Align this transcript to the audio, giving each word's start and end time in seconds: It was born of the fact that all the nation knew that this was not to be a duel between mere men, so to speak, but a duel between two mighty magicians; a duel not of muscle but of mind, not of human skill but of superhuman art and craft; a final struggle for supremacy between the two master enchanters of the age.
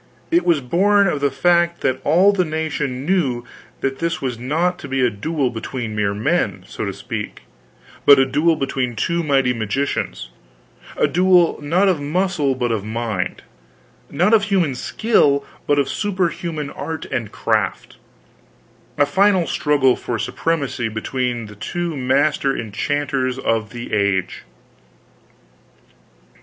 It 0.31 0.45
was 0.47 0.61
born 0.61 1.05
of 1.07 1.21
the 1.21 1.29
fact 1.29 1.81
that 1.81 2.01
all 2.03 2.33
the 2.33 2.43
nation 2.43 3.05
knew 3.05 3.45
that 3.81 3.99
this 3.99 4.19
was 4.19 4.39
not 4.39 4.79
to 4.79 4.87
be 4.87 5.05
a 5.05 5.11
duel 5.11 5.51
between 5.51 5.95
mere 5.95 6.15
men, 6.15 6.63
so 6.65 6.85
to 6.85 6.91
speak, 6.91 7.43
but 8.03 8.17
a 8.17 8.25
duel 8.25 8.55
between 8.55 8.95
two 8.95 9.21
mighty 9.21 9.53
magicians; 9.53 10.29
a 10.97 11.05
duel 11.07 11.59
not 11.61 11.87
of 11.87 12.01
muscle 12.01 12.55
but 12.55 12.71
of 12.71 12.83
mind, 12.83 13.43
not 14.09 14.33
of 14.33 14.45
human 14.45 14.73
skill 14.73 15.45
but 15.67 15.77
of 15.77 15.87
superhuman 15.87 16.71
art 16.71 17.05
and 17.11 17.31
craft; 17.31 17.97
a 18.97 19.05
final 19.05 19.45
struggle 19.45 19.95
for 19.95 20.17
supremacy 20.17 20.89
between 20.89 21.45
the 21.45 21.55
two 21.55 21.95
master 21.95 22.57
enchanters 22.57 23.37
of 23.37 23.69
the 23.69 23.93
age. 23.93 24.45